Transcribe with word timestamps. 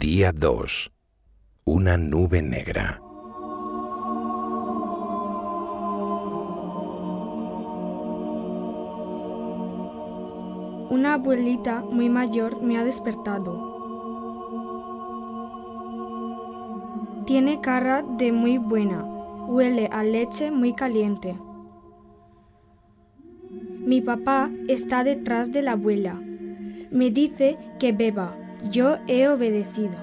Día 0.00 0.32
2. 0.32 0.90
Una 1.66 1.98
nube 1.98 2.40
negra. 2.40 3.02
Una 10.88 11.14
abuelita 11.14 11.82
muy 11.82 12.08
mayor 12.08 12.62
me 12.62 12.78
ha 12.78 12.84
despertado. 12.84 13.52
Tiene 17.26 17.60
cara 17.60 18.02
de 18.02 18.32
muy 18.32 18.56
buena, 18.56 19.04
huele 19.48 19.90
a 19.92 20.02
leche 20.02 20.50
muy 20.50 20.72
caliente. 20.72 21.36
Mi 23.84 24.00
papá 24.00 24.50
está 24.66 25.04
detrás 25.04 25.52
de 25.52 25.60
la 25.60 25.72
abuela. 25.72 26.14
Me 26.90 27.10
dice 27.10 27.58
que 27.78 27.92
beba. 27.92 28.39
Yo 28.68 28.98
he 29.06 29.26
obedecido. 29.28 29.96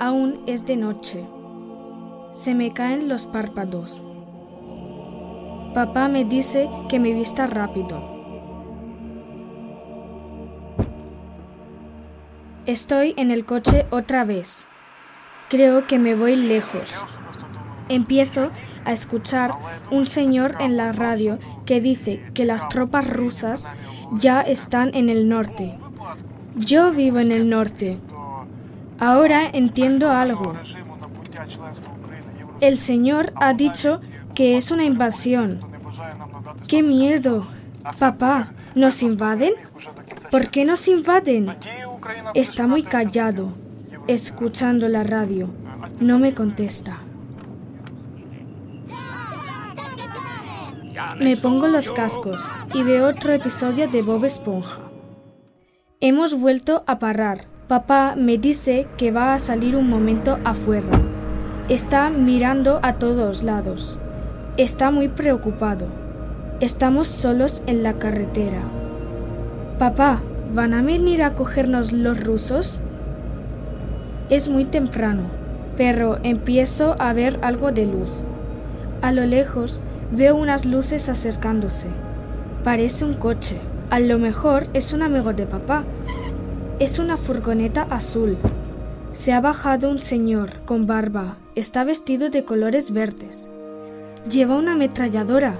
Aún 0.00 0.42
es 0.46 0.64
de 0.64 0.76
noche. 0.76 1.26
Se 2.32 2.54
me 2.54 2.72
caen 2.72 3.08
los 3.08 3.26
párpados. 3.26 4.00
Papá 5.74 6.08
me 6.08 6.24
dice 6.24 6.68
que 6.88 6.98
me 6.98 7.12
vista 7.12 7.46
rápido. 7.46 8.02
Estoy 12.64 13.12
en 13.18 13.30
el 13.30 13.44
coche 13.44 13.86
otra 13.90 14.24
vez. 14.24 14.64
Creo 15.50 15.86
que 15.86 15.98
me 15.98 16.14
voy 16.14 16.36
lejos. 16.36 17.02
Empiezo 17.88 18.50
a 18.86 18.92
escuchar 18.92 19.52
un 19.90 20.06
señor 20.06 20.56
en 20.60 20.78
la 20.78 20.92
radio 20.92 21.38
que 21.66 21.80
dice 21.80 22.22
que 22.32 22.46
las 22.46 22.68
tropas 22.70 23.06
rusas 23.06 23.68
ya 24.12 24.40
están 24.42 24.94
en 24.94 25.08
el 25.08 25.28
norte. 25.28 25.78
Yo 26.56 26.92
vivo 26.92 27.18
en 27.18 27.32
el 27.32 27.48
norte. 27.48 27.98
Ahora 28.98 29.48
entiendo 29.52 30.10
algo. 30.10 30.54
El 32.60 32.78
señor 32.78 33.32
ha 33.36 33.54
dicho 33.54 34.00
que 34.34 34.56
es 34.56 34.70
una 34.70 34.84
invasión. 34.84 35.60
¡Qué 36.68 36.82
miedo! 36.82 37.46
Papá, 37.98 38.52
¿nos 38.74 39.02
invaden? 39.02 39.54
¿Por 40.30 40.48
qué 40.48 40.64
nos 40.64 40.86
invaden? 40.86 41.56
Está 42.34 42.66
muy 42.66 42.82
callado, 42.84 43.52
escuchando 44.06 44.88
la 44.88 45.02
radio. 45.02 45.48
No 46.00 46.18
me 46.18 46.32
contesta. 46.32 47.00
Me 51.18 51.36
pongo 51.36 51.68
los 51.68 51.90
cascos 51.92 52.42
y 52.74 52.82
veo 52.82 53.08
otro 53.08 53.32
episodio 53.32 53.88
de 53.88 54.02
Bob 54.02 54.24
Esponja. 54.24 54.80
Hemos 56.00 56.34
vuelto 56.34 56.84
a 56.86 56.98
parar. 56.98 57.42
Papá 57.68 58.14
me 58.16 58.38
dice 58.38 58.88
que 58.96 59.12
va 59.12 59.34
a 59.34 59.38
salir 59.38 59.76
un 59.76 59.88
momento 59.88 60.38
afuera. 60.44 61.00
Está 61.68 62.10
mirando 62.10 62.80
a 62.82 62.94
todos 62.94 63.42
lados. 63.42 63.98
Está 64.56 64.90
muy 64.90 65.08
preocupado. 65.08 65.86
Estamos 66.60 67.08
solos 67.08 67.62
en 67.66 67.82
la 67.82 67.94
carretera. 67.94 68.62
Papá, 69.78 70.22
¿van 70.54 70.74
a 70.74 70.82
venir 70.82 71.22
a 71.22 71.34
cogernos 71.34 71.92
los 71.92 72.22
rusos? 72.22 72.80
Es 74.30 74.48
muy 74.48 74.64
temprano, 74.64 75.24
pero 75.76 76.18
empiezo 76.22 76.96
a 76.98 77.12
ver 77.12 77.38
algo 77.42 77.70
de 77.70 77.86
luz. 77.86 78.24
A 79.02 79.12
lo 79.12 79.26
lejos 79.26 79.80
Veo 80.14 80.36
unas 80.36 80.66
luces 80.66 81.08
acercándose. 81.08 81.88
Parece 82.64 83.06
un 83.06 83.14
coche. 83.14 83.58
A 83.88 83.98
lo 83.98 84.18
mejor 84.18 84.66
es 84.74 84.92
un 84.92 85.00
amigo 85.00 85.32
de 85.32 85.46
papá. 85.46 85.84
Es 86.78 86.98
una 86.98 87.16
furgoneta 87.16 87.86
azul. 87.88 88.36
Se 89.14 89.32
ha 89.32 89.40
bajado 89.40 89.88
un 89.88 89.98
señor 89.98 90.50
con 90.66 90.86
barba. 90.86 91.38
Está 91.54 91.84
vestido 91.84 92.28
de 92.28 92.44
colores 92.44 92.92
verdes. 92.92 93.50
Lleva 94.30 94.58
una 94.58 94.72
ametralladora. 94.72 95.54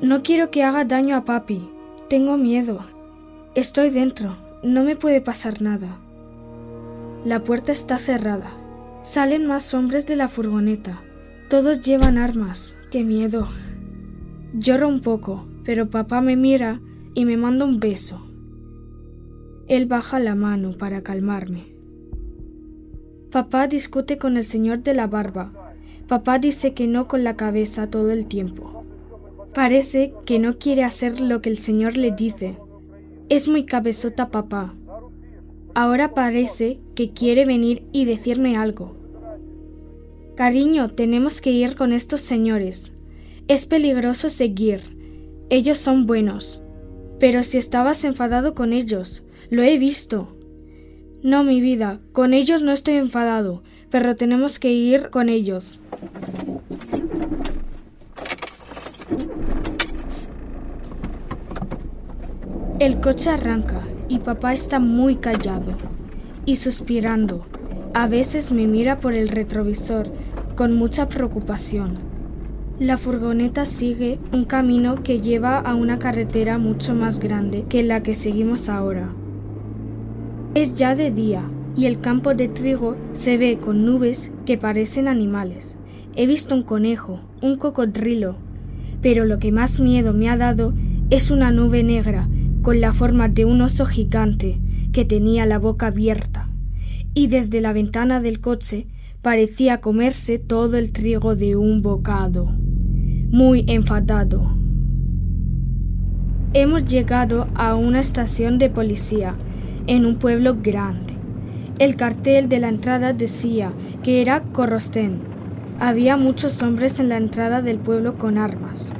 No 0.00 0.22
quiero 0.22 0.50
que 0.50 0.64
haga 0.64 0.86
daño 0.86 1.14
a 1.14 1.26
papi. 1.26 1.68
Tengo 2.08 2.38
miedo. 2.38 2.80
Estoy 3.54 3.90
dentro. 3.90 4.38
No 4.62 4.84
me 4.84 4.96
puede 4.96 5.20
pasar 5.20 5.60
nada. 5.60 5.98
La 7.26 7.40
puerta 7.40 7.72
está 7.72 7.98
cerrada. 7.98 8.52
Salen 9.02 9.46
más 9.46 9.74
hombres 9.74 10.06
de 10.06 10.16
la 10.16 10.28
furgoneta. 10.28 11.02
Todos 11.50 11.82
llevan 11.82 12.16
armas. 12.16 12.74
¡Qué 12.90 13.04
miedo! 13.04 13.48
Lloro 14.54 14.86
un 14.88 15.00
poco, 15.00 15.46
pero 15.64 15.88
papá 15.88 16.20
me 16.20 16.36
mira 16.36 16.80
y 17.14 17.24
me 17.24 17.38
manda 17.38 17.64
un 17.64 17.80
beso. 17.80 18.20
Él 19.66 19.86
baja 19.86 20.18
la 20.18 20.34
mano 20.34 20.72
para 20.72 21.02
calmarme. 21.02 21.72
Papá 23.30 23.66
discute 23.66 24.18
con 24.18 24.36
el 24.36 24.44
señor 24.44 24.82
de 24.82 24.92
la 24.92 25.06
barba. 25.06 25.52
Papá 26.06 26.38
dice 26.38 26.74
que 26.74 26.86
no 26.86 27.08
con 27.08 27.24
la 27.24 27.34
cabeza 27.34 27.88
todo 27.88 28.10
el 28.10 28.26
tiempo. 28.26 28.84
Parece 29.54 30.12
que 30.26 30.38
no 30.38 30.58
quiere 30.58 30.84
hacer 30.84 31.22
lo 31.22 31.40
que 31.40 31.48
el 31.48 31.56
señor 31.56 31.96
le 31.96 32.10
dice. 32.10 32.58
Es 33.30 33.48
muy 33.48 33.64
cabezota 33.64 34.30
papá. 34.30 34.74
Ahora 35.74 36.12
parece 36.12 36.78
que 36.94 37.12
quiere 37.12 37.46
venir 37.46 37.86
y 37.92 38.04
decirme 38.04 38.56
algo. 38.58 38.96
Cariño, 40.34 40.90
tenemos 40.90 41.40
que 41.40 41.52
ir 41.52 41.74
con 41.74 41.94
estos 41.94 42.20
señores. 42.20 42.92
Es 43.48 43.66
peligroso 43.66 44.28
seguir. 44.28 44.80
Ellos 45.50 45.78
son 45.78 46.06
buenos. 46.06 46.62
Pero 47.18 47.42
si 47.42 47.58
estabas 47.58 48.04
enfadado 48.04 48.54
con 48.54 48.72
ellos, 48.72 49.22
lo 49.50 49.62
he 49.62 49.78
visto. 49.78 50.36
No, 51.22 51.44
mi 51.44 51.60
vida, 51.60 52.00
con 52.12 52.34
ellos 52.34 52.62
no 52.62 52.72
estoy 52.72 52.94
enfadado, 52.94 53.62
pero 53.90 54.16
tenemos 54.16 54.58
que 54.58 54.72
ir 54.72 55.10
con 55.10 55.28
ellos. 55.28 55.80
El 62.80 63.00
coche 63.00 63.30
arranca 63.30 63.82
y 64.08 64.18
papá 64.18 64.52
está 64.52 64.80
muy 64.80 65.14
callado 65.14 65.76
y 66.44 66.56
suspirando. 66.56 67.46
A 67.94 68.08
veces 68.08 68.50
me 68.50 68.66
mira 68.66 68.96
por 68.96 69.14
el 69.14 69.28
retrovisor 69.28 70.10
con 70.56 70.74
mucha 70.74 71.08
preocupación. 71.08 72.11
La 72.82 72.96
furgoneta 72.96 73.64
sigue 73.64 74.18
un 74.32 74.44
camino 74.44 75.04
que 75.04 75.20
lleva 75.20 75.60
a 75.60 75.76
una 75.76 76.00
carretera 76.00 76.58
mucho 76.58 76.96
más 76.96 77.20
grande 77.20 77.62
que 77.62 77.84
la 77.84 78.02
que 78.02 78.16
seguimos 78.16 78.68
ahora. 78.68 79.08
Es 80.56 80.74
ya 80.74 80.96
de 80.96 81.12
día 81.12 81.48
y 81.76 81.86
el 81.86 82.00
campo 82.00 82.34
de 82.34 82.48
trigo 82.48 82.96
se 83.12 83.38
ve 83.38 83.58
con 83.58 83.86
nubes 83.86 84.32
que 84.46 84.58
parecen 84.58 85.06
animales. 85.06 85.76
He 86.16 86.26
visto 86.26 86.56
un 86.56 86.62
conejo, 86.62 87.20
un 87.40 87.56
cocodrilo, 87.56 88.34
pero 89.00 89.26
lo 89.26 89.38
que 89.38 89.52
más 89.52 89.78
miedo 89.78 90.12
me 90.12 90.28
ha 90.28 90.36
dado 90.36 90.74
es 91.08 91.30
una 91.30 91.52
nube 91.52 91.84
negra 91.84 92.28
con 92.62 92.80
la 92.80 92.92
forma 92.92 93.28
de 93.28 93.44
un 93.44 93.62
oso 93.62 93.86
gigante 93.86 94.58
que 94.92 95.04
tenía 95.04 95.46
la 95.46 95.60
boca 95.60 95.86
abierta 95.86 96.48
y 97.14 97.28
desde 97.28 97.60
la 97.60 97.72
ventana 97.72 98.18
del 98.18 98.40
coche 98.40 98.88
parecía 99.22 99.80
comerse 99.80 100.40
todo 100.40 100.76
el 100.78 100.90
trigo 100.90 101.36
de 101.36 101.54
un 101.54 101.80
bocado 101.80 102.52
muy 103.32 103.64
enfadado. 103.66 104.46
Hemos 106.52 106.84
llegado 106.84 107.48
a 107.54 107.74
una 107.74 107.98
estación 107.98 108.58
de 108.58 108.68
policía 108.68 109.34
en 109.86 110.04
un 110.04 110.16
pueblo 110.16 110.58
grande. 110.62 111.14
El 111.78 111.96
cartel 111.96 112.50
de 112.50 112.58
la 112.58 112.68
entrada 112.68 113.14
decía 113.14 113.72
que 114.02 114.20
era 114.20 114.42
Corrostén. 114.42 115.20
Había 115.80 116.18
muchos 116.18 116.60
hombres 116.60 117.00
en 117.00 117.08
la 117.08 117.16
entrada 117.16 117.62
del 117.62 117.78
pueblo 117.78 118.18
con 118.18 118.36
armas. 118.36 118.92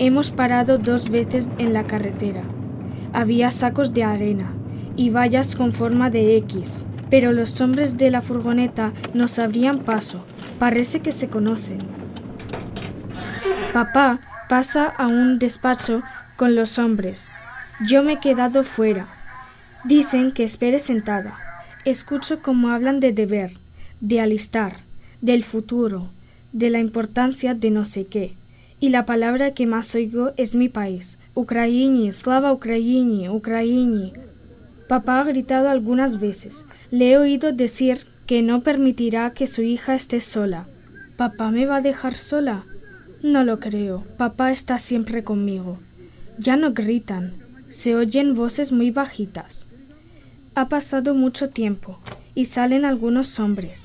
Hemos 0.00 0.32
parado 0.32 0.78
dos 0.78 1.08
veces 1.08 1.48
en 1.58 1.72
la 1.72 1.84
carretera. 1.84 2.42
Había 3.12 3.52
sacos 3.52 3.94
de 3.94 4.02
arena 4.02 4.50
y 4.96 5.10
vallas 5.10 5.54
con 5.54 5.70
forma 5.70 6.10
de 6.10 6.36
X, 6.38 6.88
pero 7.08 7.30
los 7.30 7.60
hombres 7.60 7.96
de 7.96 8.10
la 8.10 8.20
furgoneta 8.20 8.92
nos 9.14 9.38
abrían 9.38 9.78
paso. 9.78 10.22
Parece 10.58 10.98
que 10.98 11.12
se 11.12 11.28
conocen. 11.28 12.05
Papá 13.76 14.20
pasa 14.48 14.86
a 14.86 15.06
un 15.06 15.38
despacho 15.38 16.02
con 16.36 16.54
los 16.54 16.78
hombres. 16.78 17.28
Yo 17.86 18.02
me 18.02 18.14
he 18.14 18.20
quedado 18.20 18.64
fuera. 18.64 19.06
Dicen 19.84 20.32
que 20.32 20.44
espere 20.44 20.78
sentada. 20.78 21.38
Escucho 21.84 22.40
cómo 22.40 22.70
hablan 22.70 23.00
de 23.00 23.12
deber, 23.12 23.50
de 24.00 24.22
alistar, 24.22 24.76
del 25.20 25.44
futuro, 25.44 26.08
de 26.52 26.70
la 26.70 26.78
importancia 26.78 27.52
de 27.52 27.70
no 27.70 27.84
sé 27.84 28.06
qué. 28.06 28.32
Y 28.80 28.88
la 28.88 29.04
palabra 29.04 29.50
que 29.50 29.66
más 29.66 29.94
oigo 29.94 30.32
es 30.38 30.54
mi 30.54 30.70
país. 30.70 31.18
Ucraini, 31.34 32.10
slava 32.12 32.54
Ucraini, 32.54 33.28
Ucraini. 33.28 34.14
Papá 34.88 35.20
ha 35.20 35.24
gritado 35.24 35.68
algunas 35.68 36.18
veces. 36.18 36.64
Le 36.90 37.10
he 37.10 37.18
oído 37.18 37.52
decir 37.52 38.06
que 38.26 38.40
no 38.40 38.62
permitirá 38.62 39.32
que 39.32 39.46
su 39.46 39.60
hija 39.60 39.94
esté 39.94 40.22
sola. 40.22 40.64
¿Papá 41.18 41.50
me 41.50 41.66
va 41.66 41.76
a 41.76 41.82
dejar 41.82 42.14
sola? 42.14 42.64
No 43.22 43.44
lo 43.44 43.60
creo. 43.60 44.04
Papá 44.16 44.52
está 44.52 44.78
siempre 44.78 45.24
conmigo. 45.24 45.78
Ya 46.38 46.56
no 46.56 46.72
gritan. 46.72 47.34
Se 47.68 47.96
oyen 47.96 48.34
voces 48.34 48.72
muy 48.72 48.90
bajitas. 48.90 49.66
Ha 50.54 50.68
pasado 50.68 51.14
mucho 51.14 51.50
tiempo 51.50 51.98
y 52.34 52.46
salen 52.46 52.84
algunos 52.84 53.38
hombres. 53.40 53.84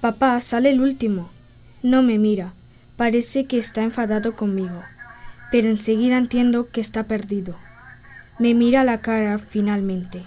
Papá 0.00 0.40
sale 0.40 0.70
el 0.70 0.80
último. 0.80 1.30
No 1.82 2.02
me 2.02 2.18
mira. 2.18 2.52
Parece 2.96 3.46
que 3.46 3.58
está 3.58 3.84
enfadado 3.84 4.34
conmigo, 4.34 4.82
pero 5.52 5.68
enseguida 5.68 6.18
entiendo 6.18 6.68
que 6.68 6.80
está 6.80 7.04
perdido. 7.04 7.54
Me 8.40 8.54
mira 8.54 8.82
la 8.82 9.00
cara 9.00 9.38
finalmente. 9.38 10.24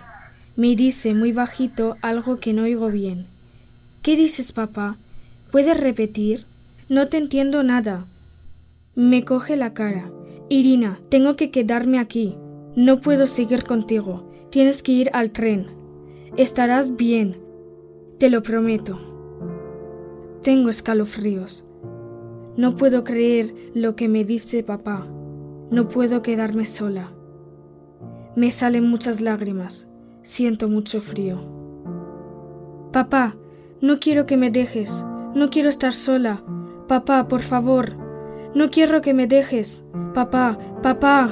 Me 0.55 0.75
dice 0.77 1.13
muy 1.13 1.33
bajito 1.33 1.97
algo 2.01 2.39
que 2.39 2.53
no 2.53 2.63
oigo 2.63 2.89
bien. 2.89 3.25
¿Qué 4.03 4.15
dices, 4.15 4.53
papá? 4.53 4.95
¿Puedes 5.51 5.77
repetir? 5.77 6.45
No 6.91 7.07
te 7.07 7.17
entiendo 7.17 7.63
nada. 7.63 8.03
Me 8.95 9.23
coge 9.23 9.55
la 9.55 9.73
cara. 9.73 10.11
Irina, 10.49 10.99
tengo 11.07 11.37
que 11.37 11.49
quedarme 11.49 11.99
aquí. 11.99 12.35
No 12.75 12.99
puedo 12.99 13.27
seguir 13.27 13.63
contigo. 13.63 14.29
Tienes 14.49 14.83
que 14.83 14.91
ir 14.91 15.09
al 15.13 15.31
tren. 15.31 15.67
Estarás 16.35 16.97
bien. 16.97 17.37
Te 18.17 18.29
lo 18.29 18.43
prometo. 18.43 18.99
Tengo 20.43 20.67
escalofríos. 20.67 21.63
No 22.57 22.75
puedo 22.75 23.05
creer 23.05 23.55
lo 23.73 23.95
que 23.95 24.09
me 24.09 24.25
dice 24.25 24.61
papá. 24.61 25.07
No 25.69 25.87
puedo 25.87 26.21
quedarme 26.21 26.65
sola. 26.65 27.13
Me 28.35 28.51
salen 28.51 28.89
muchas 28.89 29.21
lágrimas. 29.21 29.87
Siento 30.23 30.67
mucho 30.67 30.99
frío. 30.99 31.39
Papá, 32.91 33.37
no 33.79 33.97
quiero 34.01 34.25
que 34.25 34.35
me 34.35 34.51
dejes. 34.51 35.05
No 35.33 35.49
quiero 35.49 35.69
estar 35.69 35.93
sola. 35.93 36.43
Papá, 36.91 37.29
por 37.29 37.41
favor. 37.41 37.95
No 38.53 38.69
quiero 38.69 39.01
que 39.01 39.13
me 39.13 39.25
dejes. 39.25 39.81
Papá, 40.13 40.57
papá. 40.83 41.29